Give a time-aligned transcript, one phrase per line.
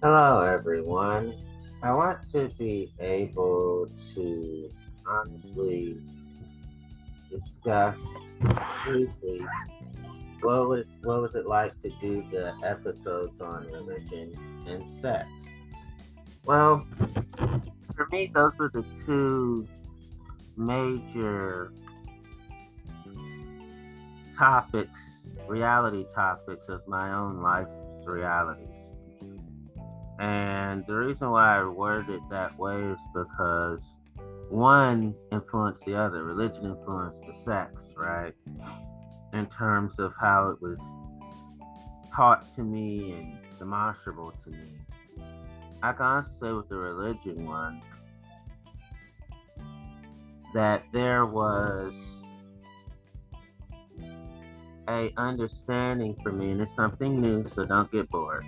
[0.00, 1.34] Hello, everyone.
[1.82, 4.70] I want to be able to
[5.04, 5.96] honestly
[7.28, 7.98] discuss
[8.84, 9.44] briefly
[10.40, 15.28] what was what was it like to do the episodes on religion and sex.
[16.44, 16.86] Well,
[17.96, 19.66] for me, those were the two
[20.56, 21.72] major
[24.38, 24.92] topics,
[25.48, 28.77] reality topics of my own life's realities.
[30.18, 33.80] And the reason why I worded it that way is because
[34.50, 36.24] one influenced the other.
[36.24, 38.34] Religion influenced the sex, right?
[39.32, 40.78] In terms of how it was
[42.12, 44.78] taught to me and demonstrable to me.
[45.82, 47.80] I can honestly say with the religion one
[50.52, 51.94] that there was
[54.88, 58.44] a understanding for me, and it's something new, so don't get bored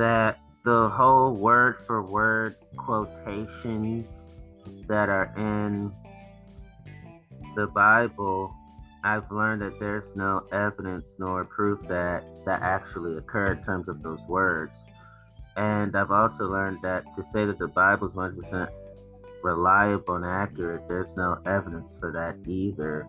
[0.00, 4.08] that the whole word for word quotations
[4.88, 5.92] that are in
[7.54, 8.50] the Bible,
[9.04, 14.02] I've learned that there's no evidence nor proof that that actually occurred in terms of
[14.02, 14.72] those words.
[15.58, 18.70] And I've also learned that to say that the Bible is 100%
[19.42, 23.06] reliable and accurate, there's no evidence for that either.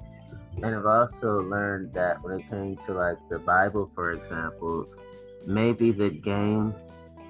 [0.57, 4.87] And I've also learned that when it came to like the Bible, for example,
[5.45, 6.73] maybe the game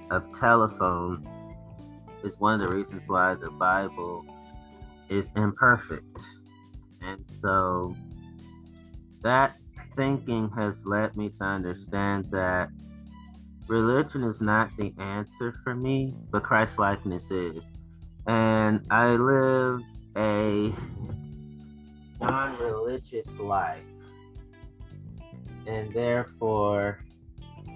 [0.10, 1.28] of telephone
[2.24, 4.26] is one of the reasons why the Bible
[5.10, 6.22] is imperfect.
[7.02, 7.96] And so
[9.22, 9.56] that
[9.96, 12.70] thinking has led me to understand that
[13.68, 17.64] religion is not the answer for me, but Christ likeness is.
[18.28, 19.82] And I live
[20.16, 20.74] a
[22.20, 23.84] non religious life.
[25.68, 27.00] And therefore,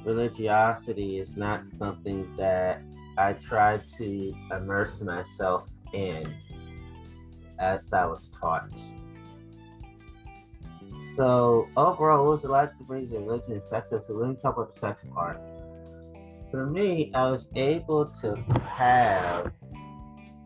[0.06, 2.82] religiosity is not something that
[3.18, 6.34] I try to immerse myself in
[7.60, 8.70] as I was taught.
[11.16, 14.58] So overall, what was it like to bring religion and sex So let me talk
[14.58, 15.42] about the sex part.
[16.52, 18.36] For me, I was able to
[18.68, 19.52] have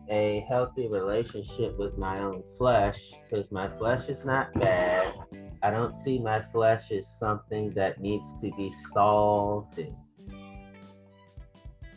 [0.08, 5.14] a healthy relationship with my own flesh because my flesh is not bad
[5.62, 9.78] I don't see my flesh as something that needs to be solved.
[9.78, 9.94] And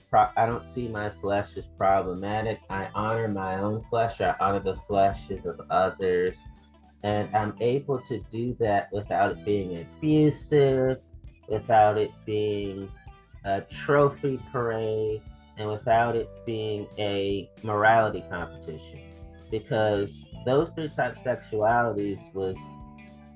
[0.09, 2.59] pro- I don't see my flesh as problematic.
[2.69, 4.19] I honor my own flesh.
[4.19, 6.37] I honor the fleshes of others.
[7.03, 10.99] And I'm able to do that without it being abusive,
[11.47, 12.89] without it being
[13.45, 15.21] a trophy parade,
[15.57, 18.99] and without it being a morality competition.
[19.51, 22.55] Because those three types of sexualities was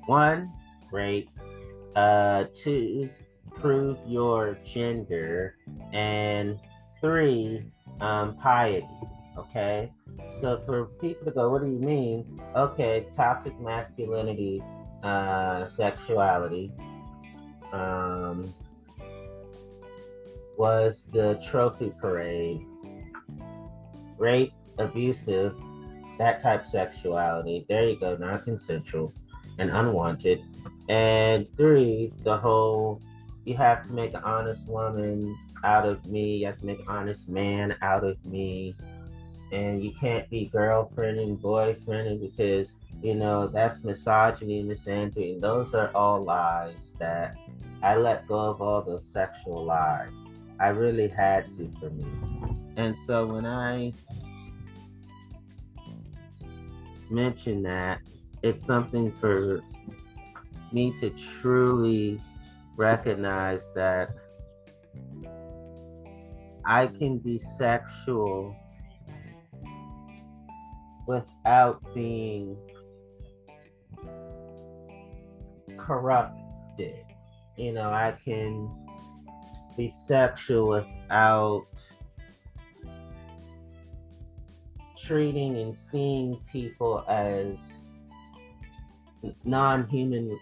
[0.07, 0.51] one,
[0.91, 1.29] rape.
[1.95, 3.09] Uh, two,
[3.55, 5.55] prove your gender.
[5.93, 6.59] And
[6.99, 7.63] three,
[8.01, 8.87] um, piety.
[9.37, 9.91] Okay.
[10.41, 12.41] So for people to go, what do you mean?
[12.55, 14.63] Okay, toxic masculinity,
[15.03, 16.71] uh, sexuality.
[17.71, 18.53] Um,
[20.57, 22.65] was the trophy parade,
[24.17, 25.55] rape, abusive,
[26.17, 27.65] that type of sexuality.
[27.69, 29.13] There you go, non consensual
[29.57, 30.43] and unwanted.
[30.89, 33.01] And three, the whole
[33.45, 36.87] you have to make an honest woman out of me, you have to make an
[36.89, 38.75] honest man out of me.
[39.53, 45.39] And you can't be girlfriending, boyfriending because you know that's misogyny, and misandry.
[45.39, 47.37] Those are all lies that
[47.81, 50.09] I let go of all those sexual lies.
[50.59, 52.05] I really had to for me.
[52.75, 53.93] And so when I
[57.09, 58.01] mention that,
[58.47, 59.61] it's something for
[60.71, 61.09] me to
[61.41, 62.19] truly
[62.77, 64.09] recognize that
[66.65, 68.55] I can be sexual
[71.07, 72.57] without being
[75.77, 77.03] corrupted.
[77.57, 78.69] You know, I can
[79.75, 81.65] be sexual without
[84.97, 87.86] treating and seeing people as
[89.43, 90.37] non-human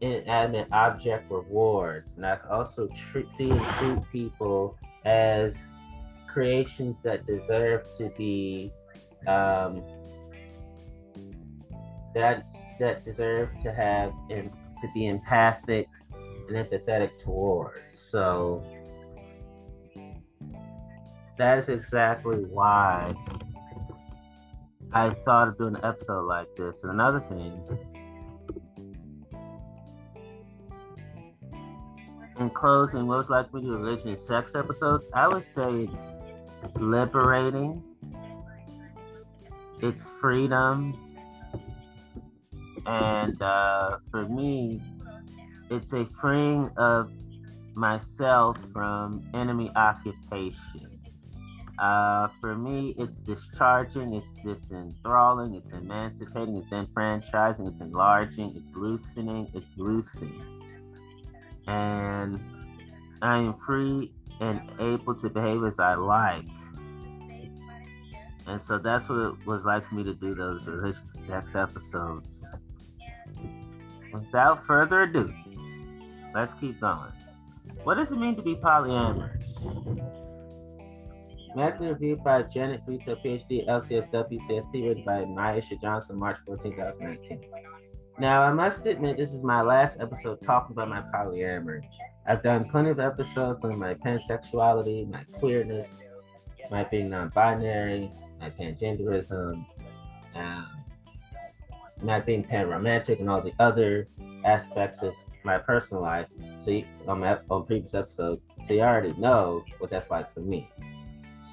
[0.00, 3.58] inanimate object rewards, and I also treat, treat
[4.12, 5.56] people as
[6.32, 8.72] creations that deserve to be
[9.26, 9.82] um,
[12.14, 12.44] that
[12.80, 15.88] that deserve to have and to be empathic
[16.48, 17.96] and empathetic towards.
[17.96, 18.64] So
[21.38, 23.14] that is exactly why
[24.92, 26.82] I thought of doing an episode like this.
[26.82, 27.62] And another thing
[32.42, 36.16] in closing, most likely to religion and sex episodes, I would say it's
[36.76, 37.82] liberating,
[39.80, 40.96] it's freedom,
[42.86, 44.82] and uh, for me,
[45.70, 47.10] it's a freeing of
[47.74, 50.88] myself from enemy occupation.
[51.78, 59.48] Uh, for me, it's discharging, it's disenthralling, it's emancipating, it's enfranchising, it's enlarging, it's loosening,
[59.54, 60.61] it's loosening.
[61.66, 62.40] And
[63.20, 66.44] I am free and able to behave as I like.
[68.46, 70.64] And so that's what it was like for me to do those
[71.26, 72.42] sex episodes.
[74.12, 75.32] Without further ado,
[76.34, 77.12] let's keep going.
[77.84, 80.12] What does it mean to be polyamorous?
[81.54, 87.40] Magazine reviewed by Janet Brito, PhD, LCSW, CST, written by Maisha Johnson, March 14, 2019.
[88.22, 91.82] Now, I must admit, this is my last episode talking about my polyamory.
[92.24, 95.88] I've done plenty of episodes on my pansexuality, my queerness,
[96.70, 99.66] my being non binary, my pangenderism,
[102.00, 104.06] my being panromantic, and all the other
[104.44, 106.28] aspects of my personal life.
[106.64, 110.70] So, on, my, on previous episodes, so you already know what that's like for me.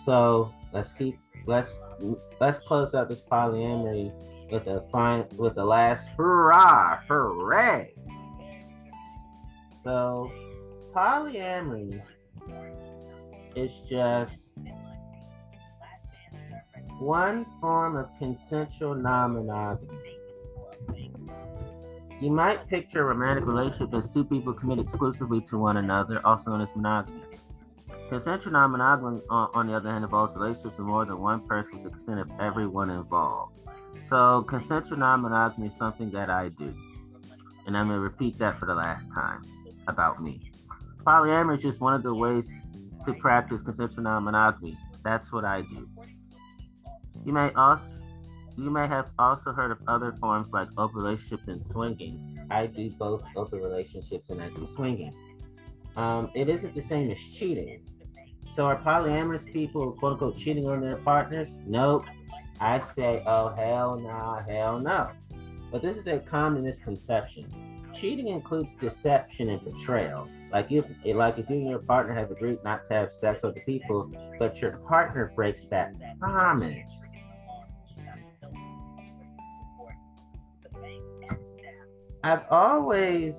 [0.05, 1.17] So let's keep
[1.47, 1.79] let's
[2.39, 4.13] let's close out this polyamory
[4.51, 7.93] with a fine with the last hurrah, hooray.
[9.83, 10.31] So
[10.93, 12.01] polyamory
[13.55, 14.49] is just
[16.99, 19.97] one form of consensual non-monogamy.
[22.21, 26.51] You might picture a romantic relationship as two people commit exclusively to one another, also
[26.51, 27.21] known as monogamy.
[28.09, 31.83] Consensual non-monogamy, on, on the other hand, involves relationships with more than one person with
[31.83, 33.53] the consent of everyone involved.
[34.07, 36.73] So, consensual non-monogamy is something that I do,
[37.67, 39.41] and I'm gonna repeat that for the last time
[39.87, 40.51] about me.
[41.05, 42.49] Polyamory is just one of the ways
[43.05, 44.77] to practice consensual non-monogamy.
[45.03, 45.87] That's what I do.
[47.25, 47.85] You may also
[48.57, 52.45] you may have also heard of other forms like open relationships and swinging.
[52.51, 55.13] I do both open relationships and I do swinging.
[55.95, 57.81] Um, it isn't the same as cheating.
[58.53, 61.47] So are polyamorous people quote unquote cheating on their partners?
[61.65, 62.05] Nope.
[62.59, 65.11] I say, oh hell no, nah, hell no.
[65.71, 67.47] But this is a common misconception.
[67.95, 70.29] Cheating includes deception and betrayal.
[70.51, 73.55] Like if like if you and your partner have agreed not to have sex with
[73.55, 76.89] the people, but your partner breaks that promise.
[82.23, 83.35] I've always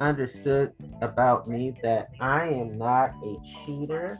[0.00, 4.18] understood about me that I am not a cheater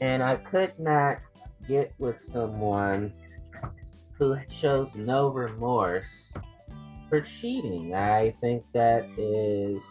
[0.00, 1.18] and I could not
[1.68, 3.12] get with someone
[4.18, 6.32] who shows no remorse
[7.08, 7.94] for cheating.
[7.94, 9.82] I think that is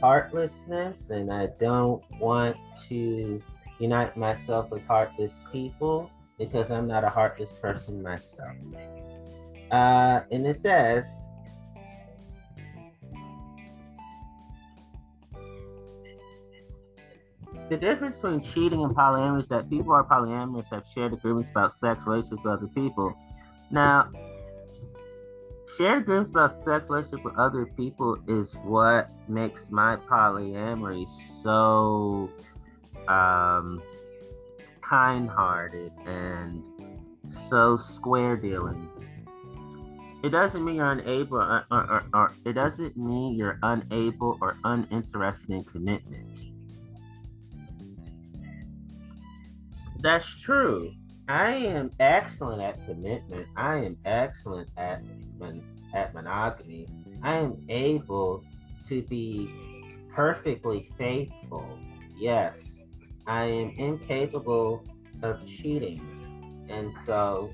[0.00, 2.56] heartlessness, and I don't want
[2.88, 3.40] to
[3.78, 8.56] unite myself with heartless people because I'm not a heartless person myself.
[9.70, 11.06] Uh, and it says,
[17.68, 21.50] The difference between cheating and polyamory is that people who are polyamorous have shared agreements
[21.50, 23.16] about sex relationships with other people.
[23.72, 24.08] Now,
[25.76, 31.08] shared agreements about sex relationship with other people is what makes my polyamory
[31.42, 32.30] so
[33.08, 33.82] um,
[34.82, 36.62] kind-hearted and
[37.50, 38.88] so square dealing.
[40.22, 44.56] It doesn't mean you're unable, or, or, or, or it doesn't mean you're unable or
[44.64, 46.35] uninterested in commitment
[50.00, 50.92] That's true.
[51.28, 53.48] I am excellent at commitment.
[53.56, 55.02] I am excellent at
[55.38, 56.86] mon- at monogamy.
[57.22, 58.44] I am able
[58.88, 59.50] to be
[60.14, 61.78] perfectly faithful.
[62.16, 62.58] Yes,
[63.26, 64.84] I am incapable
[65.22, 66.00] of cheating.
[66.68, 67.52] And so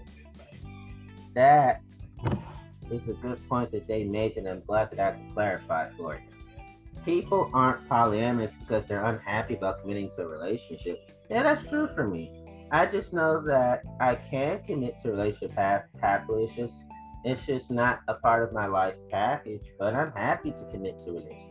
[1.35, 1.81] that
[2.91, 6.15] is a good point that they made, and I'm glad that I can clarify for
[6.15, 6.21] you.
[7.05, 12.07] People aren't polyamorous because they're unhappy about committing to a relationship yeah, that's true for
[12.07, 12.31] me.
[12.73, 15.57] I just know that I can commit to a relationship
[15.99, 16.45] happily.
[16.45, 16.75] It's just
[17.25, 21.11] it's just not a part of my life package, but I'm happy to commit to
[21.11, 21.49] a relationship.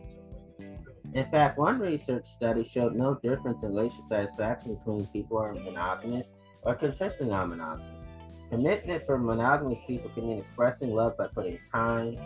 [1.14, 5.54] In fact, one research study showed no difference in relationship satisfaction between people who are
[5.54, 6.30] monogamous
[6.62, 8.02] or consensually non-monogamous.
[8.50, 12.16] Commitment for monogamous people can mean expressing love by putting time,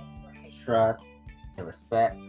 [0.63, 1.07] trust,
[1.57, 2.21] and respect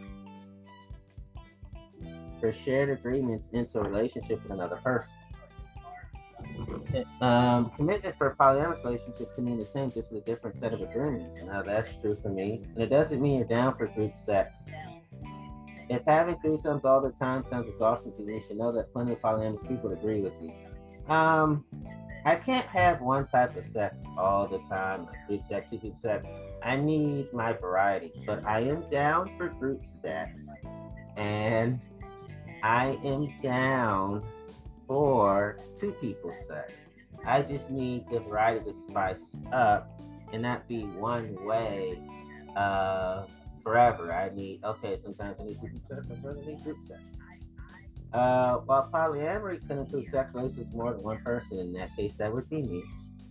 [2.39, 5.10] for shared agreements into a relationship with another person.
[7.22, 10.82] Um, commitment for polyamorous relationship can mean the same, just with a different set of
[10.82, 11.36] agreements.
[11.46, 14.58] Now that's true for me, and it doesn't mean you're down for group sex.
[15.89, 19.13] If having threesomes all the time sounds exhausting to you, you should know that plenty
[19.13, 20.51] of polyamorous people agree with you.
[21.13, 21.63] Um,
[22.25, 26.25] I can't have one type of sex all the time, group sex, group sex.
[26.62, 30.41] I need my variety, but I am down for group sex,
[31.15, 31.79] and
[32.63, 34.23] I am down
[34.87, 36.73] for two people sex.
[37.25, 39.21] I just need the variety to spice
[39.51, 39.99] up
[40.31, 41.99] and not be one way
[42.55, 43.25] uh,
[43.63, 44.13] forever.
[44.13, 46.99] I need, okay, sometimes I need group sex, sometimes I need group sex.
[48.13, 52.15] Uh, while polyamory can include sex relations with more than one person, in that case,
[52.15, 52.83] that would be me.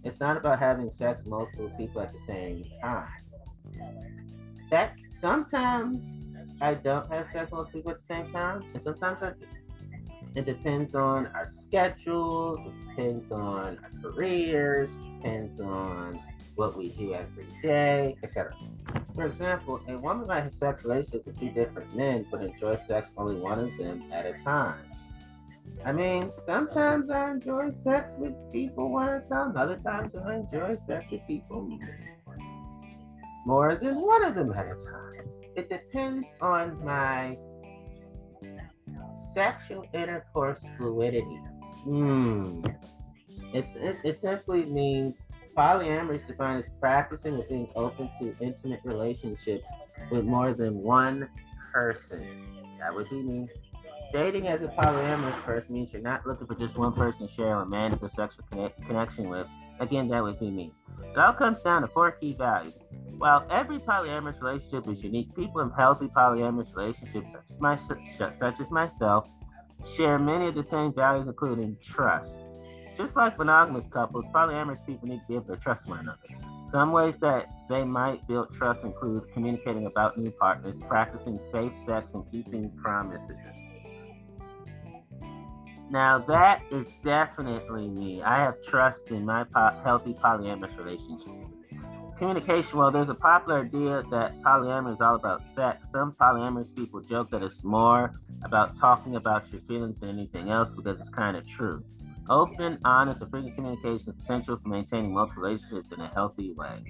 [0.04, 3.08] It's not about having sex multiple people at the same time.
[4.70, 6.06] That sometimes
[6.60, 9.46] I don't have sex with people at the same time, and sometimes I do.
[10.34, 16.20] It depends on our schedules, it depends on our careers, depends on
[16.56, 18.54] what we do every day, etc.
[19.14, 23.10] For example, a woman might have sex relationships with two different men, but enjoy sex
[23.16, 24.78] only one of them at a time.
[25.84, 29.56] I mean, sometimes I enjoy sex with people one at a time.
[29.56, 31.68] Other times I enjoy sex with people
[33.44, 35.45] more than one of them at a time.
[35.56, 37.38] It depends on my
[39.32, 41.40] sexual intercourse fluidity.
[41.84, 42.62] Hmm.
[43.54, 45.24] It's, it, it simply means
[45.56, 49.66] polyamory is defined as practicing or being open to intimate relationships
[50.10, 51.28] with more than one
[51.72, 52.22] person.
[52.78, 53.48] That would be me.
[54.12, 57.54] Dating as a polyamorous person means you're not looking for just one person to share
[57.54, 59.46] a romantic or sexual connect- connection with.
[59.80, 60.72] Again, that would be me.
[61.02, 62.74] It all comes down to four key values.
[63.18, 67.26] While every polyamorous relationship is unique, people in healthy polyamorous relationships,
[67.60, 69.28] such as, such as myself,
[69.96, 72.32] share many of the same values, including trust.
[72.96, 76.18] Just like monogamous couples, polyamorous people need to be able to trust one another.
[76.70, 82.12] Some ways that they might build trust include communicating about new partners, practicing safe sex,
[82.14, 83.36] and keeping promises.
[85.90, 88.22] Now, that is definitely me.
[88.22, 91.32] I have trust in my po- healthy polyamorous relationship.
[92.18, 95.90] Communication, well, there's a popular idea that polyamory is all about sex.
[95.90, 100.70] Some polyamorous people joke that it's more about talking about your feelings than anything else
[100.74, 101.84] because it's kind of true.
[102.28, 106.82] Open, honest, and frequent communication is essential for maintaining multiple relationships in a healthy way.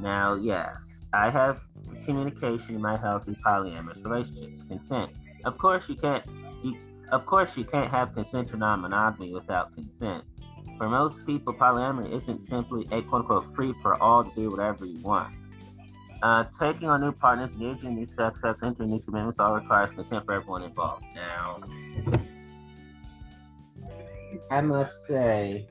[0.00, 1.60] Now, yes, I have
[2.04, 4.62] communication in my healthy polyamorous relationships.
[4.68, 5.10] Consent.
[5.44, 6.26] Of course, you can't.
[6.62, 6.76] You,
[7.10, 10.24] of course, you can't have consent consensual non-monogamy without consent.
[10.76, 15.00] For most people, polyamory isn't simply a quote-unquote free for all to do whatever you
[15.00, 15.34] want.
[16.22, 19.90] Uh, taking on new partners, engaging in new sex acts, entering new commitments all requires
[19.92, 21.04] consent for everyone involved.
[21.14, 21.60] Now,
[24.50, 25.66] I must say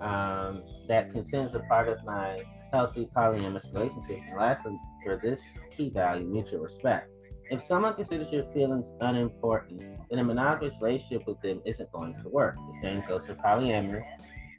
[0.00, 4.18] um, that consent is a part of my healthy polyamorous relationship.
[4.28, 7.10] And lastly, for this key value, mutual respect.
[7.50, 12.28] If someone considers your feelings unimportant, then a monogamous relationship with them isn't going to
[12.28, 12.56] work.
[12.72, 14.04] The same goes for polyamory.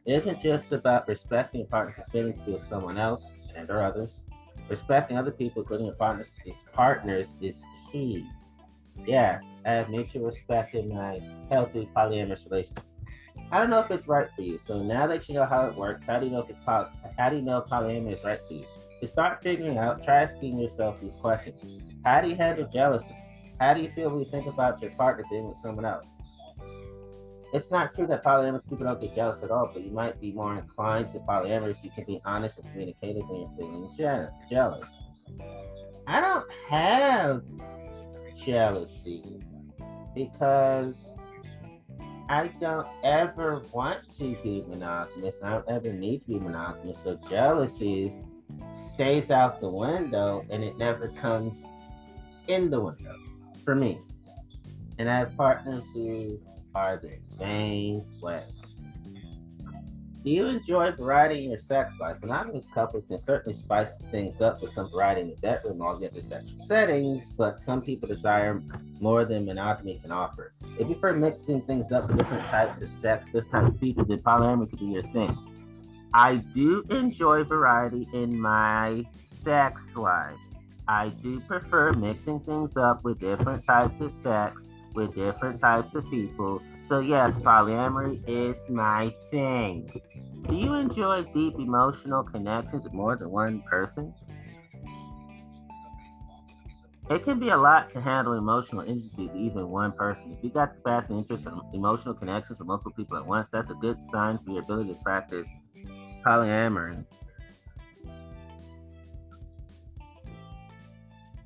[0.06, 3.24] It isn't just about respecting your partner's feelings to someone else
[3.56, 4.12] and or others.
[4.70, 7.62] Respecting other people, including your partners, is partners, is
[7.92, 8.26] key.
[9.06, 12.84] Yes, I have mutual respect in my healthy polyamorous relationship.
[13.52, 14.60] I don't know if it's right for you.
[14.66, 16.90] So now that you know how it works, how do you know if it's poly-
[17.18, 18.66] how do you know polyamory is right for you?
[19.06, 21.62] To start figuring out, try asking yourself these questions.
[22.04, 23.16] How do you handle jealousy?
[23.60, 26.08] How do you feel when you think about your partner being with someone else?
[27.54, 30.32] It's not true that polyamorous people don't get jealous at all, but you might be
[30.32, 34.50] more inclined to polyamory if you can be honest and communicative when you're feeling je-
[34.50, 34.90] jealous.
[36.08, 37.44] I don't have
[38.44, 39.40] jealousy
[40.16, 41.14] because
[42.28, 45.36] I don't ever want to be monogamous.
[45.44, 46.98] I don't ever need to be monogamous.
[47.04, 48.12] So jealousy
[48.94, 51.64] stays out the window and it never comes
[52.48, 53.16] in the window
[53.64, 54.00] for me.
[54.98, 56.40] And I have partners who
[56.74, 58.46] are the same way.
[60.26, 62.18] Do you enjoy variety in your sex life?
[62.20, 66.10] Monogamous couples can certainly spice things up with some variety in the bedroom or the
[66.20, 68.60] sexual settings, but some people desire
[69.00, 70.54] more than monogamy can offer.
[70.80, 74.04] If you prefer mixing things up with different types of sex, different types of people,
[74.04, 75.55] then polyamory could be your thing.
[76.18, 80.38] I do enjoy variety in my sex life.
[80.88, 86.10] I do prefer mixing things up with different types of sex, with different types of
[86.10, 86.62] people.
[86.84, 89.92] So, yes, polyamory is my thing.
[90.48, 94.14] Do you enjoy deep emotional connections with more than one person?
[97.10, 100.32] It can be a lot to handle emotional intimacy with even one person.
[100.32, 103.70] If you got the and interest in emotional connections with multiple people at once, that's
[103.70, 105.46] a good sign for your ability to practice
[106.26, 107.06] polyamory.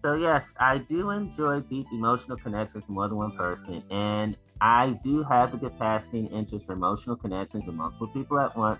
[0.01, 4.97] So yes, I do enjoy deep emotional connections with more than one person, and I
[5.03, 8.79] do have the capacity and interest for emotional connections with multiple people at once,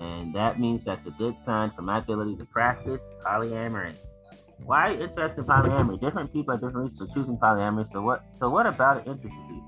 [0.00, 3.94] and that means that's a good sign for my ability to practice polyamory.
[4.58, 6.00] Why interested in polyamory?
[6.00, 7.86] Different people have different reasons for choosing polyamory.
[7.86, 8.24] So what?
[8.32, 9.62] So what about it interests you?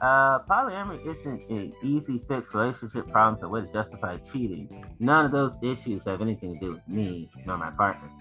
[0.00, 4.68] Uh, polyamory isn't an easy fix relationship problems or way to justify cheating.
[4.98, 8.12] None of those issues have anything to do with me nor my partners.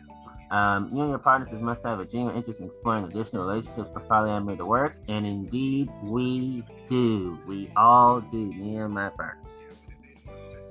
[0.52, 4.02] Um, you and your partners must have a genuine interest in exploring additional relationships for
[4.02, 7.40] polyamory to work, and indeed we do.
[7.48, 9.42] We all do, me and my partner.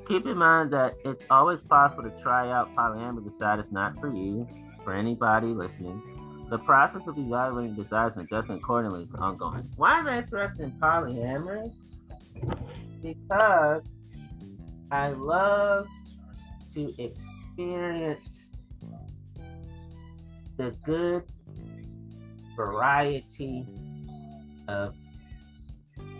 [0.06, 4.14] Keep in mind that it's always possible to try out polyamory, decide it's not for
[4.14, 4.46] you,
[4.84, 6.00] for anybody listening.
[6.48, 9.68] The process of evaluating desires and adjusting accordingly is ongoing.
[9.76, 11.72] Why am I interested in polyamory?
[13.02, 13.96] Because
[14.90, 15.86] I love
[16.74, 18.46] to experience
[20.58, 21.24] the good
[22.54, 23.66] variety
[24.68, 24.94] of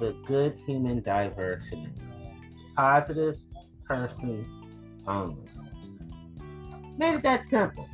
[0.01, 1.89] the good human diversity.
[2.77, 3.37] Positive
[3.85, 4.47] persons
[5.07, 5.49] only.
[6.97, 7.89] Made it that simple.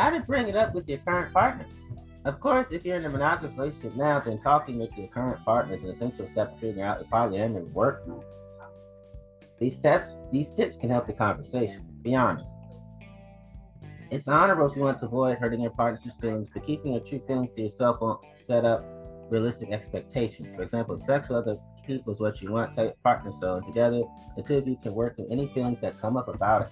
[0.00, 1.66] How to bring it up with your current partner?
[2.24, 5.74] Of course, if you're in a monogamous relationship now, then talking with your current partner
[5.74, 8.08] is an essential step to figuring out if polyamory works.
[9.58, 11.84] These tips, these tips can help the conversation.
[12.00, 12.50] Be honest.
[14.10, 17.20] It's honorable if you want to avoid hurting your partner's feelings, but keeping your true
[17.26, 18.82] feelings to yourself won't set up
[19.28, 20.48] realistic expectations.
[20.56, 24.00] For example, sex with other people is what you want type partner, so together
[24.34, 26.68] the two of you can work through any feelings that come up about it.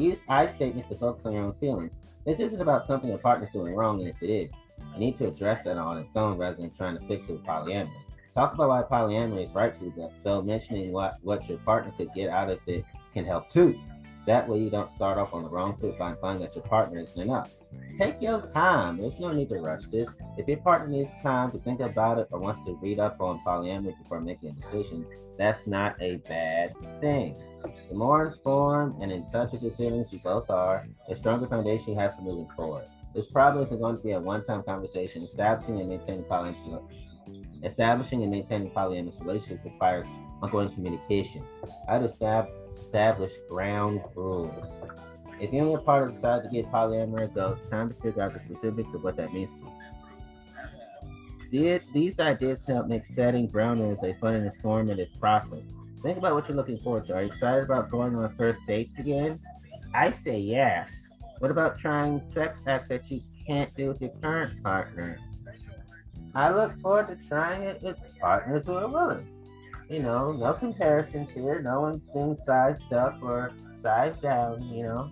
[0.00, 2.00] Use I statements to focus on your own feelings.
[2.24, 4.50] This isn't about something your partner's doing wrong, and if it is,
[4.92, 7.44] you need to address that on its own rather than trying to fix it with
[7.44, 7.90] polyamory.
[8.34, 12.12] Talk about why polyamory is right for you, though mentioning what, what your partner could
[12.14, 12.84] get out of it
[13.14, 13.78] can help too.
[14.26, 17.00] That way, you don't start off on the wrong foot by finding that your partner
[17.00, 17.50] isn't enough.
[17.98, 18.96] Take your time.
[18.96, 20.08] There's no need to rush this.
[20.38, 23.40] If your partner needs time to think about it or wants to read up on
[23.46, 25.06] polyamory before making a decision,
[25.38, 27.36] that's not a bad thing.
[27.88, 31.92] The more informed and in touch with your feelings you both are, the stronger foundation
[31.92, 32.84] you have for moving forward.
[33.14, 35.22] This probably isn't going to be a one-time conversation.
[35.22, 36.88] Establishing and maintaining polyamorous
[37.62, 40.06] establishing and maintaining polyamorous relationships requires
[40.42, 41.42] ongoing communication.
[41.88, 44.68] I'd establish ground rules.
[45.40, 48.34] If you and your partner decide to get polyamorous, go, it's time to figure out
[48.34, 49.50] the specifics of what that means
[51.50, 55.62] Did, These ideas help make setting rules a fun and informative process.
[56.02, 57.14] Think about what you're looking forward to.
[57.14, 59.40] Are you excited about going on first dates again?
[59.94, 61.08] I say yes.
[61.38, 65.18] What about trying sex acts that you can't do with your current partner?
[66.34, 69.26] I look forward to trying it with partners who are willing
[69.90, 71.60] you know, no comparisons here.
[71.60, 75.10] No one's being sized up or sized down, you know.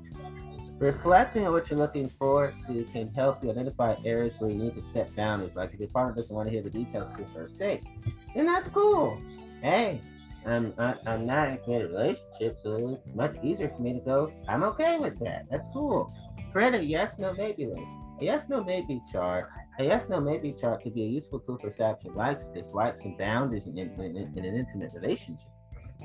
[0.79, 4.77] Reflecting on what you're looking forward to can help you identify areas where you need
[4.77, 5.57] to set boundaries.
[5.57, 7.83] Like if your partner doesn't want to hear the details of your first date,
[8.35, 9.21] then that's cool.
[9.61, 10.01] Hey,
[10.47, 13.83] I'm I, am i am not in a committed relationship, so it's much easier for
[13.83, 14.33] me to go.
[14.49, 15.47] I'm okay with that.
[15.51, 16.13] That's cool.
[16.53, 17.91] Create a yes, no, maybe list.
[18.21, 21.57] A yes, no, maybe chart a yes no maybe chart could be a useful tool
[21.57, 25.49] for establishing likes, dislikes, and boundaries in, in, in, in an intimate relationship.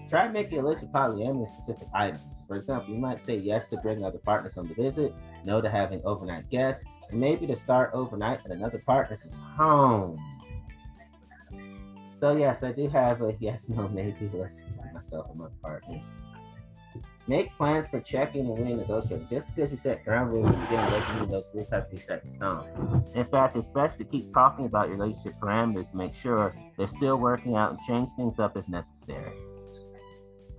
[0.10, 2.22] Try making a list of polyamory specific items.
[2.48, 5.14] For example, you might say yes to bringing other partners on the visit,
[5.46, 9.22] no to having overnight guests, and maybe to start overnight at another partner's
[9.58, 10.20] home.
[12.20, 16.04] So yes, I do have a yes, no, maybe list for myself and my partners.
[17.28, 19.30] Make plans for checking and renegotiating.
[19.30, 22.02] Just because you set ground rules and you get away those rules have to be
[22.02, 23.04] set in stone.
[23.16, 26.88] In fact, it's best to keep talking about your relationship parameters to make sure they're
[26.88, 29.34] still working out and change things up if necessary.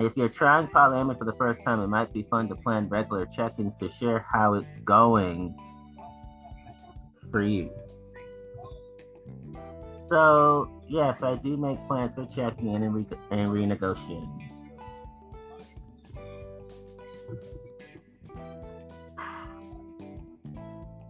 [0.01, 3.27] If you're trying polyamory for the first time, it might be fun to plan regular
[3.27, 5.55] check-ins to share how it's going
[7.31, 7.71] for you.
[10.09, 14.51] So, yes, I do make plans for checking in and, re- and renegotiating.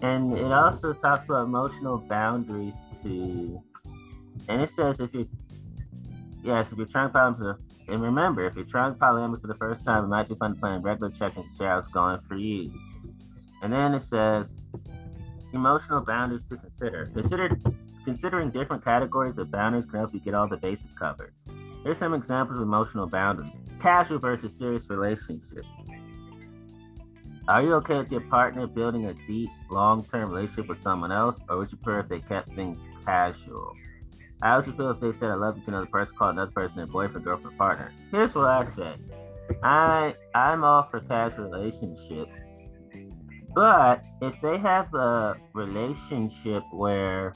[0.05, 3.63] and it also talks about emotional boundaries too.
[4.49, 5.27] And it says if you,
[6.43, 7.57] yes, if you're trying polyamory,
[7.89, 10.61] and remember, if you're trying polyamory for the first time, it might be fun to
[10.61, 12.73] plan regular check and share how it's going for you.
[13.63, 14.55] And then it says
[15.53, 17.11] emotional boundaries to consider.
[17.15, 17.59] Consider
[18.05, 21.33] considering different categories of boundaries can help you get all the bases covered.
[21.83, 25.67] Here's some examples of emotional boundaries: casual versus serious relationships
[27.47, 31.39] are you okay with your partner building a deep, long term relationship with someone else,
[31.47, 33.77] or would you prefer if they kept things casual?
[34.45, 36.51] How would you feel if they said I love you to another person, called another
[36.51, 37.91] person their boyfriend, girlfriend, partner?
[38.11, 38.97] Here's what I say.
[39.63, 42.31] I I'm all for casual relationships,
[43.55, 47.35] But if they have a relationship where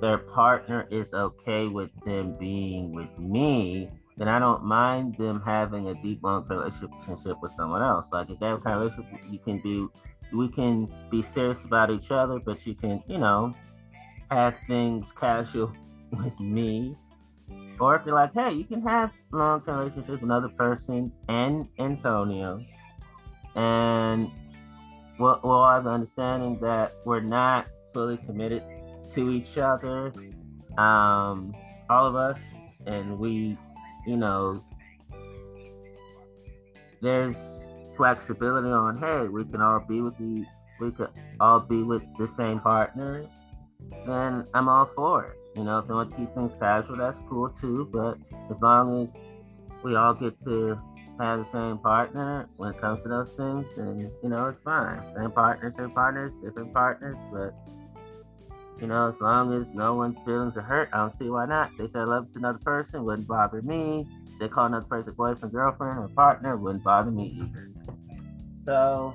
[0.00, 5.90] their partner is okay with them being with me, then I don't mind them having
[5.90, 8.06] a deep long-term relationship with someone else.
[8.12, 9.92] Like if they have a kind of relationship, you can do,
[10.32, 13.54] we can be serious about each other, but you can, you know,
[14.28, 15.72] have things casual
[16.12, 16.96] with me.
[17.80, 22.64] Or if you're like, hey, you can have long-term relationships with another person and Antonio,
[23.56, 24.30] and
[25.18, 28.62] we'll, we'll have the understanding that we're not fully committed
[29.14, 30.12] to each other,
[30.78, 31.54] um,
[31.90, 32.38] all of us,
[32.86, 33.58] and we
[34.06, 34.62] you know,
[37.00, 40.44] there's flexibility on, hey, we can all be with the,
[40.80, 43.24] we could all be with the same partner,
[44.06, 45.38] then I'm all for it.
[45.54, 47.88] You know, if they want to keep things casual, that's cool too.
[47.92, 48.18] But
[48.50, 49.16] as long as
[49.82, 50.78] we all get to
[51.18, 55.02] have the same partner when it comes to those things, and you know, it's fine.
[55.16, 57.54] Same partners, same partners, different partners, but
[58.80, 61.70] you know, as long as no one's feelings are hurt, I don't see why not.
[61.78, 64.08] They said love to another person, wouldn't bother me.
[64.40, 67.70] They call another person boyfriend, girlfriend, or partner, wouldn't bother me either.
[68.64, 69.14] So,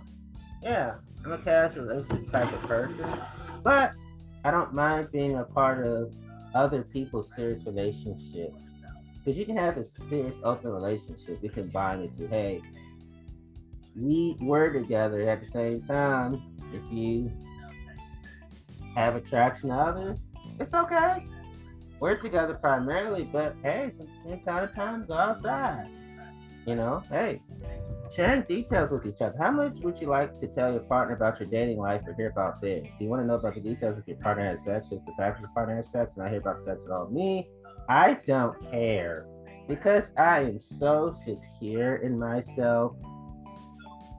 [0.62, 0.96] yeah,
[1.26, 3.22] I'm a casual relationship type of person,
[3.64, 3.92] but
[4.46, 6.14] I don't mind being a part of
[6.56, 8.62] other people's serious relationships.
[9.18, 11.40] Because you can have a serious open relationship.
[11.42, 12.62] You can bind it to, hey,
[13.96, 16.42] we were together at the same time.
[16.74, 17.32] If you
[18.96, 20.20] have attraction to others,
[20.60, 21.26] it's okay.
[22.00, 25.88] We're together primarily, but hey, some kind of times outside.
[26.66, 27.42] You know, hey,
[28.16, 29.36] sharing details with each other.
[29.40, 32.30] How much would you like to tell your partner about your dating life or hear
[32.30, 32.88] about theirs?
[32.98, 35.14] Do you want to know about the details if your partner has sex, just the
[35.18, 37.10] fact your partner has sex, and I hear about sex at all?
[37.10, 37.48] Me,
[37.90, 39.26] I don't care
[39.68, 42.96] because I am so secure in myself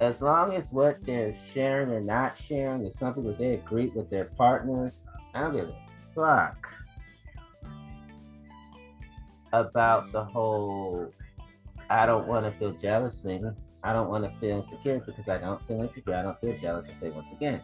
[0.01, 4.09] as long as what they're sharing or not sharing is something that they agree with
[4.11, 4.93] their partners,
[5.35, 5.75] I don't give a
[6.15, 6.69] fuck
[9.53, 11.13] about the whole
[11.91, 13.55] I don't want to feel jealous thing.
[13.89, 16.15] I don't want to feel insecure because I don't feel insecure.
[16.15, 17.61] I don't feel jealous, I say once again.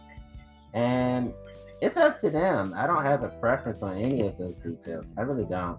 [0.73, 1.33] And
[1.81, 2.75] it's up to them.
[2.77, 5.13] I don't have a preference on any of those details.
[5.17, 5.79] I really don't.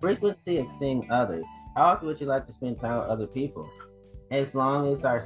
[0.00, 1.44] Frequency of seeing others.
[1.76, 3.70] How often would you like to spend time with other people?
[4.30, 5.24] as long as our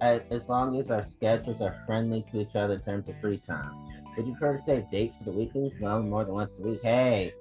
[0.00, 3.72] as long as our schedules are friendly to each other in terms of free time.
[4.16, 5.74] Would you prefer to say dates for the weekends?
[5.80, 6.80] No, more than once a week.
[6.82, 7.32] Hey,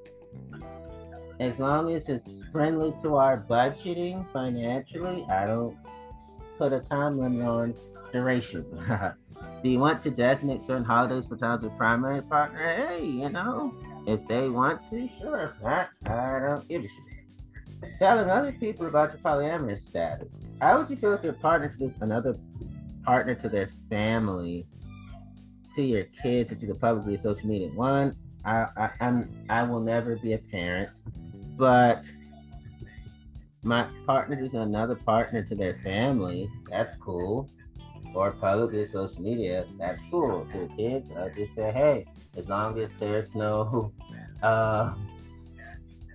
[1.44, 5.78] as long as it's friendly to our budgeting financially, I don't
[6.58, 7.76] put a time limit on
[8.12, 8.66] duration.
[9.64, 12.88] Do you want to designate certain holidays for times with primary partner?
[12.88, 13.74] Hey, you know,
[14.06, 15.54] if they want to, sure.
[15.56, 17.14] If not, I don't give a shit
[18.00, 20.44] telling other people about your polyamorous status.
[20.62, 22.36] How would you feel if your partner introduced another
[23.04, 24.66] partner to their family,
[25.76, 27.70] to your kids, to the public via social media?
[27.70, 30.90] One, I, I I'm I will never be a parent,
[31.58, 32.04] but
[33.63, 36.50] my partner is another partner to their family.
[36.70, 37.50] That's cool.
[38.13, 40.46] Or publicly social media, that's cool.
[40.52, 42.06] To the kids, I just say, hey,
[42.38, 43.92] as long as there's no
[44.44, 44.94] uh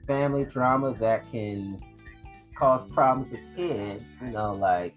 [0.06, 1.80] family drama that can
[2.56, 4.96] cause problems with kids, you know, like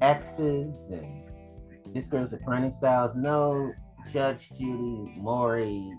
[0.00, 3.14] exes and discursive parenting styles.
[3.16, 3.72] No
[4.12, 5.92] Judge Judy, Maury,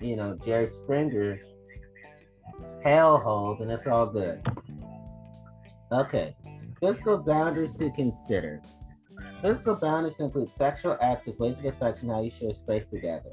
[0.00, 1.40] you know, Jerry Springer
[2.86, 4.40] hellhole, then it's all good.
[5.92, 6.36] Okay.
[6.80, 8.62] Physical boundaries to consider.
[9.42, 13.30] Physical boundaries include sexual acts of basic affection, how you share space together.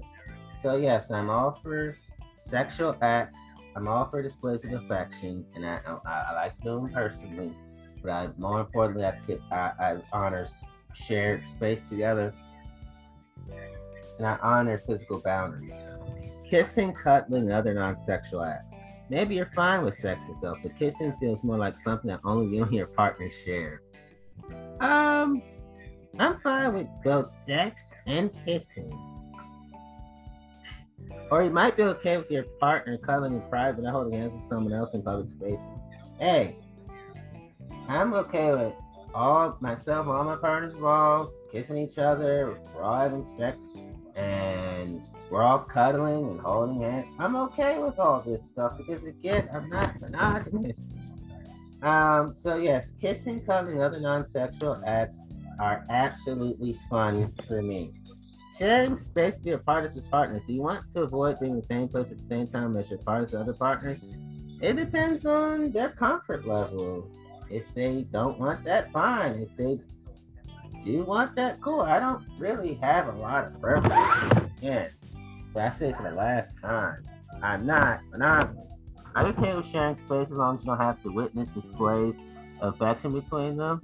[0.62, 1.98] So yes, I'm all for
[2.42, 3.40] sexual acts.
[3.76, 7.52] I'm all for displays of affection, and I, I, I like to do them personally.
[8.02, 9.16] But I, more importantly, I,
[9.52, 10.48] I, I honor
[10.94, 12.34] shared space together,
[14.18, 15.74] and I honor physical boundaries.
[16.48, 18.78] Kissing, cuddling, and other non-sexual acts.
[19.10, 22.64] Maybe you're fine with sex itself, but kissing feels more like something that only you
[22.64, 23.82] and your partner share.
[24.80, 25.42] Um,
[26.20, 28.92] I'm fine with both sex and kissing.
[31.32, 34.48] Or you might be okay with your partner cuddling in private and holding hands with
[34.48, 35.60] someone else in public spaces.
[36.20, 36.56] Hey,
[37.88, 38.74] I'm okay with
[39.14, 43.58] all myself, all my partners involved, kissing each other, we're all having sex,
[44.16, 45.02] and
[45.34, 47.08] we're all cuddling and holding hands.
[47.18, 50.78] I'm okay with all this stuff because again, I'm not monogamous.
[51.82, 55.18] Um, so yes, kissing, cuddling, other non-sexual acts
[55.60, 57.94] are absolutely fun for me.
[58.60, 60.44] Sharing space with your partners with partners.
[60.46, 62.88] Do you want to avoid being in the same place at the same time as
[62.92, 64.00] your partners or other partners?
[64.62, 67.10] It depends on their comfort level.
[67.50, 69.48] If they don't want that, fine.
[69.50, 69.80] If they
[70.86, 71.82] do want that, cool.
[71.82, 74.52] I don't really have a lot of preference.
[74.60, 74.92] Again,
[75.56, 77.04] I say for the last time,
[77.42, 78.72] I'm not monogamous.
[79.16, 82.16] I'm okay with sharing space as long as you don't have to witness displays
[82.62, 83.82] of affection between them.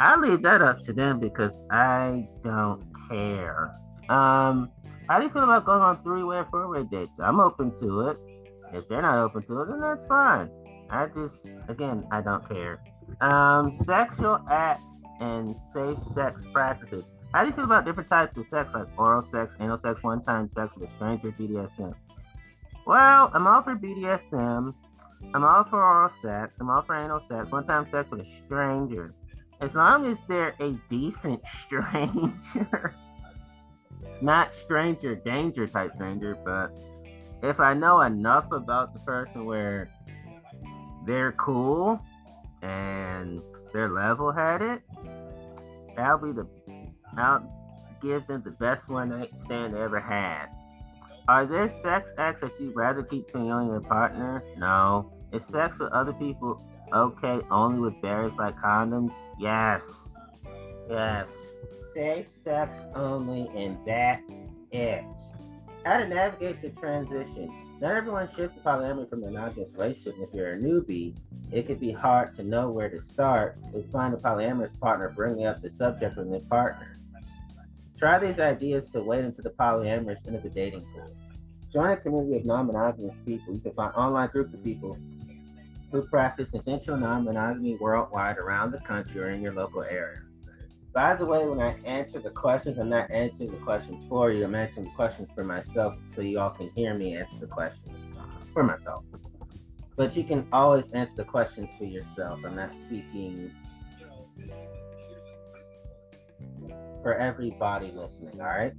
[0.00, 3.72] I leave that up to them because I don't care.
[4.08, 4.70] Um,
[5.08, 7.18] how do you feel about going on three-way or four-way dates?
[7.18, 8.18] I'm open to it.
[8.72, 10.50] If they're not open to it, then that's fine.
[10.90, 12.80] I just, again, I don't care.
[13.20, 17.04] Um, sexual acts and safe sex practices.
[17.32, 20.50] How do you feel about different types of sex, like oral sex, anal sex, one-time
[20.54, 21.94] sex with a stranger, BDSM?
[22.86, 24.74] Well, I'm all for BDSM.
[25.34, 26.54] I'm all for oral sex.
[26.60, 29.12] I'm all for anal sex, one-time sex with a stranger.
[29.60, 32.94] As long as they're a decent stranger
[34.20, 36.76] not stranger danger type stranger, but
[37.42, 39.90] if I know enough about the person where
[41.06, 42.00] they're cool
[42.62, 43.40] and
[43.72, 44.82] they're level headed,
[45.96, 46.46] that'll be the
[47.20, 50.46] I'll give them the best one night stand they ever had.
[51.28, 54.42] Are there sex acts that you'd rather keep between you and your partner?
[54.56, 55.12] No.
[55.32, 59.12] Is sex with other people okay only with barriers like condoms?
[59.38, 60.14] Yes.
[60.88, 61.28] Yes
[61.98, 64.32] safe sex only, and that's
[64.70, 65.04] it.
[65.84, 67.52] How to navigate the transition.
[67.80, 70.14] Not everyone shifts to polyamory from a monogamous relationship.
[70.20, 71.16] If you're a newbie,
[71.50, 75.46] it could be hard to know where to start with find a polyamorous partner bringing
[75.46, 76.97] up the subject with their partner.
[77.98, 81.10] Try these ideas to wade into the polyamorous end of the dating pool.
[81.72, 83.54] Join a community of non-monogamous people.
[83.54, 84.96] You can find online groups of people
[85.90, 90.22] who practice consensual non-monogamy worldwide around the country or in your local area.
[90.92, 94.44] By the way, when I answer the questions, I'm not answering the questions for you.
[94.44, 97.90] I'm answering the questions for myself so you all can hear me answer the questions
[98.16, 99.04] uh, for myself.
[99.96, 102.40] But you can always answer the questions for yourself.
[102.44, 103.50] I'm not speaking
[107.02, 108.72] for everybody listening, all right?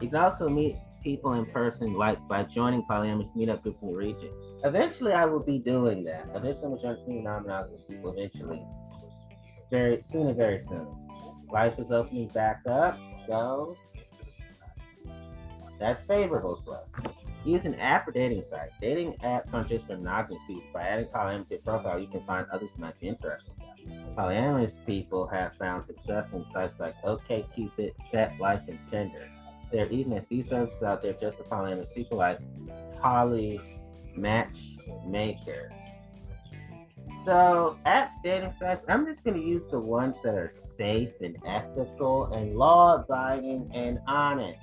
[0.00, 3.94] You can also meet people in person, like by joining polyamorous meetup groups in the
[3.94, 4.30] region.
[4.64, 6.26] Eventually, I will be doing that.
[6.34, 8.12] Eventually, I'm to join non-monogamous people.
[8.16, 8.62] Eventually,
[9.70, 10.86] very soon and very soon
[11.54, 13.76] life is opening back up, so
[15.78, 17.14] that's favorable to us.
[17.44, 18.70] Use an app or dating site.
[18.80, 20.64] Dating apps aren't just for monogamous people.
[20.72, 23.52] By adding polyamorous to your profile, you can find others who might be interested.
[24.16, 29.28] Polyamorous people have found success in sites like OkCupid, FetLife, and Tinder.
[29.70, 32.38] There are even a few services out there just for polyamorous people like
[33.02, 33.60] Poly
[34.16, 35.70] Matchmaker.
[37.24, 41.36] So, apps, dating sites, I'm just going to use the ones that are safe and
[41.46, 44.60] ethical and law abiding and honest.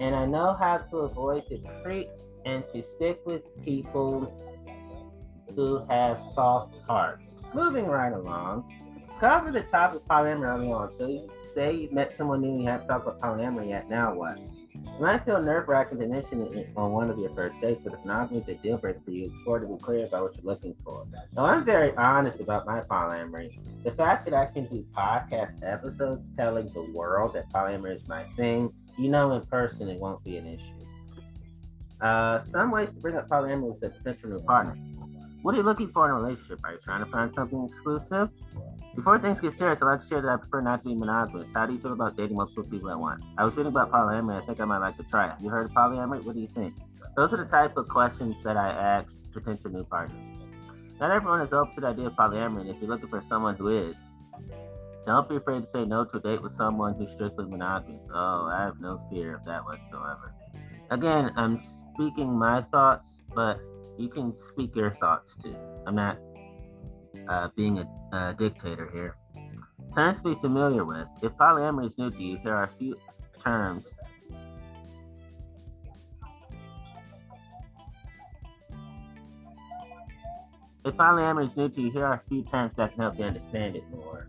[0.00, 4.32] And I know how to avoid the creeps and to stick with people
[5.54, 7.30] who have soft hearts.
[7.52, 8.64] Moving right along,
[9.20, 10.90] cover the topic of polyamory on.
[10.98, 14.14] So, you say you met someone new and you haven't talked about polyamory yet, now
[14.14, 14.38] what?
[14.86, 17.94] It might feel nerve wracking to mention it on one of your first dates, but
[17.94, 20.36] if monogamy is a deal breaker for you, it's important to be clear about what
[20.36, 21.06] you're looking for.
[21.34, 23.58] Now, I'm very honest about my polyamory.
[23.84, 28.24] The fact that I can do podcast episodes telling the world that polyamory is my
[28.36, 30.86] thing, you know, in person, it won't be an issue.
[32.00, 34.76] Uh, some ways to bring up polyamory with a potential new partner.
[35.42, 36.60] What are you looking for in a relationship?
[36.64, 38.28] Are you trying to find something exclusive?
[39.00, 41.48] Before things get serious, I'd like to share that I prefer not to be monogamous.
[41.54, 43.24] How do you feel about dating multiple people at once?
[43.38, 44.42] I was reading about polyamory.
[44.42, 45.36] I think I might like to try it.
[45.40, 46.22] You heard of polyamory?
[46.22, 46.74] What do you think?
[47.16, 50.20] Those are the type of questions that I ask potential new partners.
[51.00, 53.56] Not everyone is open to the idea of polyamory, and if you're looking for someone
[53.56, 53.96] who is,
[55.06, 58.06] don't be afraid to say no to a date with someone who's strictly monogamous.
[58.12, 60.34] Oh, I have no fear of that whatsoever.
[60.90, 61.58] Again, I'm
[61.94, 63.60] speaking my thoughts, but
[63.96, 65.56] you can speak your thoughts too.
[65.86, 66.18] I'm not
[67.28, 69.16] uh, being a, a, dictator here.
[69.94, 71.08] Terms to be familiar with.
[71.22, 72.96] If polyamory is new to you, there are a few
[73.42, 73.86] terms.
[80.84, 83.24] If polyamory is new to you, here are a few terms that can help you
[83.24, 84.28] understand it more.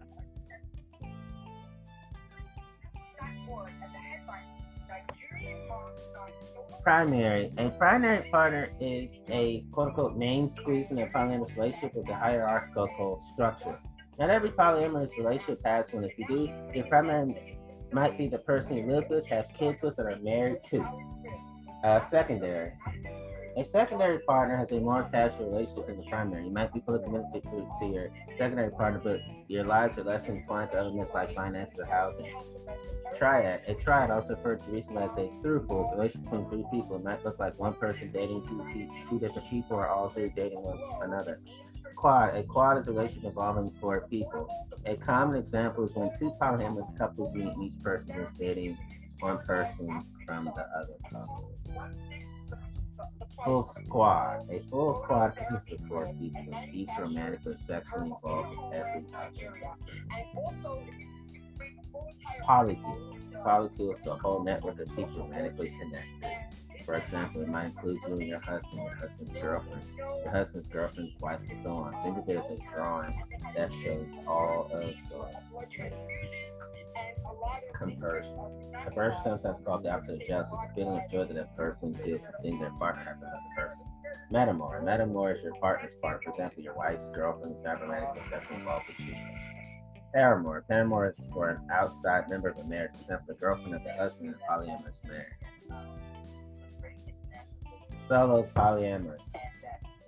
[6.84, 7.52] Primary.
[7.58, 12.16] A primary partner is a quote unquote main squeeze in a polyamorous relationship with a
[12.16, 13.80] hierarchical structure.
[14.20, 16.04] Not every polyamorous relationship has one.
[16.04, 17.58] If you do, your primary
[17.92, 20.86] might be the person you live with, have kids with, or are married to.
[21.84, 22.72] Uh, secondary.
[23.62, 26.46] A secondary partner has a more casual relationship than the primary.
[26.46, 29.20] You might be fully committed to, to your secondary partner, but
[29.50, 32.34] your lives are less entwined to elements like finances or housing
[33.16, 33.62] triad.
[33.68, 36.96] A triad, also referred to recently as a throuple, a relationship between three people.
[36.96, 40.64] It might look like one person dating two, two different people or all three dating
[40.64, 41.40] one another.
[41.96, 42.36] Quad.
[42.36, 44.48] A quad is a relationship involving four people.
[44.88, 48.76] A common example is when two polyamorous couples meet each person is dating
[49.20, 51.52] one person from the other couple.
[53.46, 54.50] Full quad.
[54.50, 59.52] A full quad consists of four people, each romantic or sexually involved with every other.
[62.48, 63.18] Polycule.
[63.44, 66.41] Polycule is the whole network of people romantically connected.
[66.86, 71.20] For example, it might include you and your husband, your husband's girlfriend, your husband's girlfriend's
[71.20, 71.94] wife, and so on.
[72.04, 73.14] Think of it as a drawing
[73.56, 74.94] that shows all of the
[77.78, 78.38] conversion.
[78.86, 82.22] Compersion, sometimes called the opposite of jealousy, is feeling of joy that a person feels
[82.22, 83.86] from seeing their partner have another person.
[84.32, 84.84] Metamour.
[84.84, 86.22] Metamour is your partner's partner.
[86.24, 89.16] For example, your wife's girlfriend is not romantic or sexually involved with you.
[90.14, 90.64] Paramour.
[90.68, 92.92] Paramour is for an outside member of a marriage.
[92.96, 95.42] For example, the girlfriend of the husband a polyamorous marriage
[98.12, 99.24] solo polyamorous.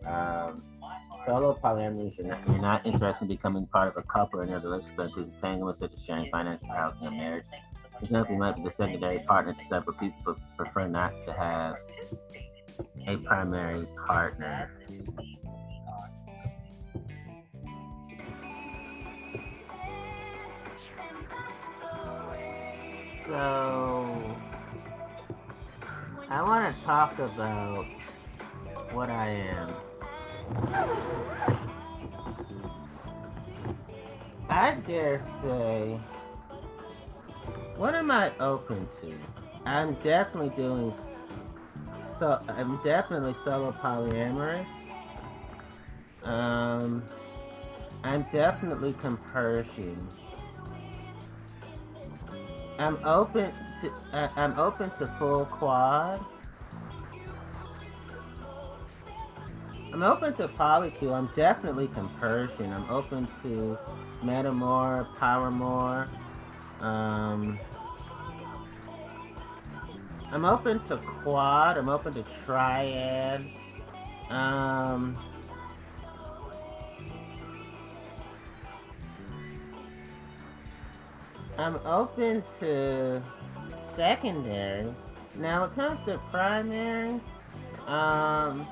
[0.06, 0.62] Um,
[1.26, 4.68] solo polyamorous, you're not, you're not interested in becoming part of a couple or another
[4.68, 7.46] relationship that includes entanglements such as sharing finances, housing, and marriage.
[8.02, 11.76] You might be the secondary partner to several people, but prefer not to have
[13.08, 14.70] a primary partner.
[23.26, 24.23] So,
[26.34, 27.86] I want to talk about
[28.91, 29.69] what I am.
[34.50, 36.00] I dare say,
[37.78, 39.15] what am I open to?
[39.67, 40.91] I'm definitely doing
[42.17, 42.41] so.
[42.48, 44.65] I'm definitely solo polyamorous.
[46.24, 47.04] Um,
[48.04, 50.08] I'm definitely compersion.
[52.80, 53.93] I'm open to.
[54.13, 56.26] Uh, I'm open to full quad.
[59.93, 61.13] I'm open to polycule.
[61.13, 62.74] I'm definitely compersion.
[62.74, 63.78] I'm open to
[64.24, 66.10] metamour, paramour.
[66.82, 67.60] Um,
[70.32, 71.78] I'm open to quad.
[71.78, 73.41] I'm open to triad.
[74.30, 75.17] Um,
[81.58, 83.22] I'm open to
[83.95, 84.93] secondary.
[85.36, 87.19] Now, when it comes to primary,
[87.88, 88.67] um,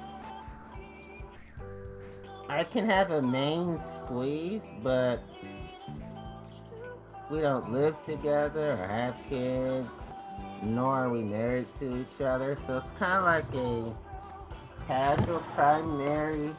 [2.48, 5.24] I can have a main squeeze, but
[7.30, 9.88] we don't live together or have kids,
[10.62, 12.58] nor are we married to each other.
[12.68, 16.54] So it's kind of like a casual primary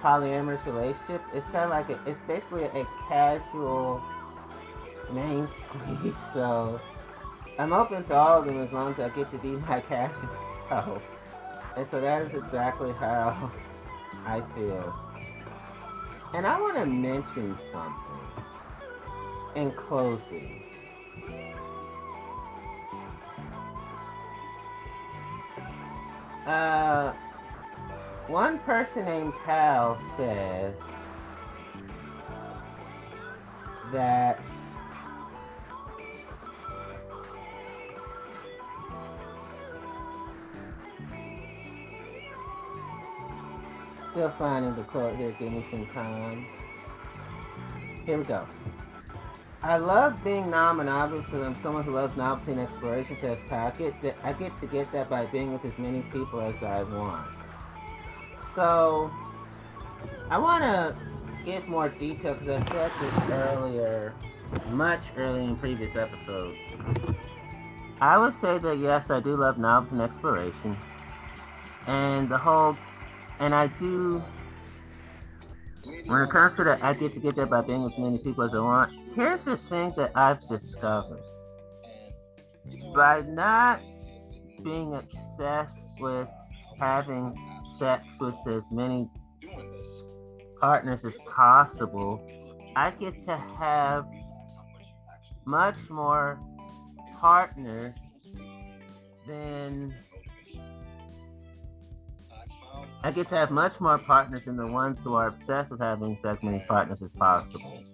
[0.00, 1.22] polyamorous relationship.
[1.34, 4.02] It's kind of like a, it's basically a casual
[5.12, 6.14] main squeeze.
[6.32, 6.80] So
[7.58, 10.28] I'm open to all of them as long as I get to be my casual
[10.68, 11.02] self.
[11.76, 13.50] And so that is exactly how
[14.24, 14.94] I feel.
[16.34, 17.94] And I want to mention something
[19.56, 20.48] in closing.
[26.46, 27.12] Uh,
[28.28, 30.76] one person named Pal says
[33.92, 34.40] that
[44.18, 45.32] Still finding the quote here.
[45.38, 46.44] Give me some time.
[48.04, 48.48] Here we go.
[49.62, 53.16] I love being non-monogamous because I'm someone who loves novelty and exploration.
[53.20, 53.94] Says Packet.
[54.24, 57.28] I get to get that by being with as many people as I want.
[58.56, 59.08] So
[60.30, 60.96] I want to
[61.44, 64.14] give more detail because I said this earlier,
[64.70, 66.58] much earlier in previous episodes.
[68.00, 70.76] I would say that yes, I do love novelty and exploration,
[71.86, 72.76] and the whole
[73.40, 74.22] and I do.
[76.06, 78.44] When it comes to that, I get to get there by being as many people
[78.44, 78.92] as I want.
[79.14, 81.22] Here's the thing that I've discovered:
[82.94, 83.80] by not
[84.62, 86.28] being obsessed with
[86.78, 87.34] having
[87.78, 89.08] sex with as many
[90.60, 92.20] partners as possible,
[92.76, 94.06] I get to have
[95.44, 96.38] much more
[97.20, 97.94] partners
[99.26, 99.94] than
[103.04, 106.18] I get to have much more partners than the ones who are obsessed with having
[106.24, 107.84] as many partners as possible.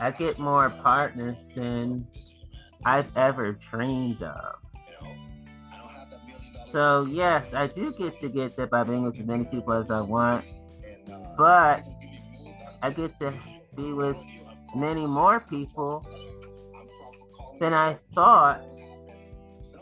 [0.00, 2.06] I get more partners than
[2.84, 4.56] I've ever dreamed of.
[6.70, 9.90] So yes, I do get to get that by being with as many people as
[9.90, 10.44] I want,
[11.36, 11.84] but
[12.82, 13.32] I get to
[13.76, 14.16] be with
[14.74, 16.04] many more people
[17.60, 18.64] than I thought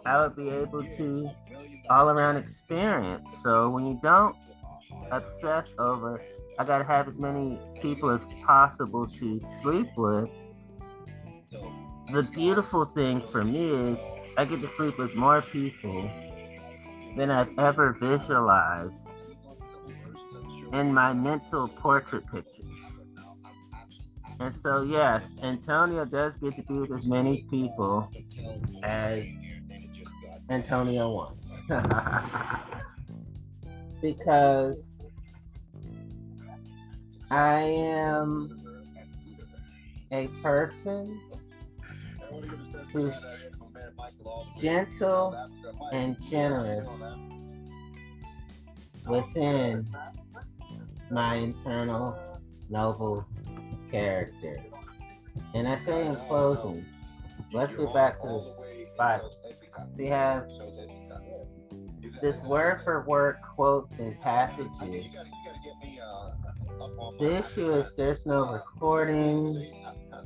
[0.05, 1.31] I would be able to
[1.91, 3.27] all around experience.
[3.43, 4.37] So when you don't
[5.11, 6.21] obsess over
[6.59, 10.29] I gotta have as many people as possible to sleep with.
[12.13, 13.99] The beautiful thing for me is
[14.37, 16.11] I get to sleep with more people
[17.17, 19.09] than I've ever visualized
[20.73, 22.65] in my mental portrait pictures.
[24.41, 28.11] And so, yes, Antonio does get to be with as many people
[28.83, 29.25] as
[30.53, 31.51] Antonio wants.
[34.03, 34.99] because
[37.31, 38.61] I am
[40.11, 41.19] a person
[42.93, 43.15] who's
[44.61, 45.35] gentle
[45.91, 46.87] and generous
[49.09, 49.89] within
[51.11, 52.19] my internal
[52.69, 53.25] noble
[53.91, 54.63] character.
[55.55, 56.85] And I say in closing,
[57.53, 59.31] let's get back to the Bible.
[59.77, 60.47] So you have
[62.21, 64.69] this word for word quotes and passages.
[67.19, 69.69] The issue is there's no recordings,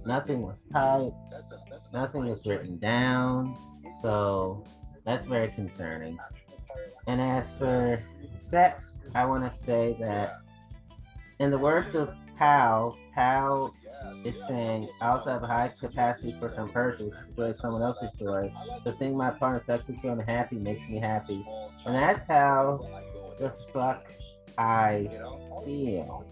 [0.07, 0.42] nothing.
[0.42, 1.14] Was typed,
[1.92, 3.57] nothing was written down,
[4.03, 4.64] so
[5.05, 6.18] that's very concerning.
[7.07, 8.03] And as for
[8.40, 10.40] sex, I want to say that,
[11.38, 13.72] in the words of Powell, Powell
[14.24, 18.53] is saying, I also have a high capacity for compersion, to someone else's joy.
[18.84, 21.45] So seeing my partner sexually feeling happy makes me happy.
[21.84, 22.87] And that's how
[23.39, 24.05] the fuck
[24.59, 25.09] I
[25.64, 26.24] feel.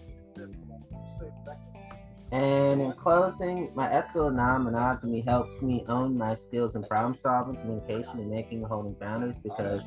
[2.35, 8.19] And in closing, my ethical non-monogamy helps me own my skills in problem solving, communication,
[8.19, 9.83] and making and holding boundaries because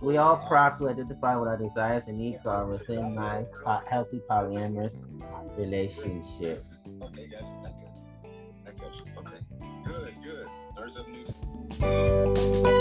[0.00, 3.44] we all properly identify what our desires and needs are within my
[3.88, 4.96] healthy polyamorous
[5.56, 6.88] relationships.
[7.00, 7.44] Okay, guys.
[8.66, 9.38] Okay,
[9.84, 10.46] good, good.
[10.76, 11.04] There's a
[12.64, 12.71] new.